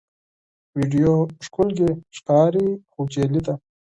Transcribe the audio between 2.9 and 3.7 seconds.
خو جعلي ده.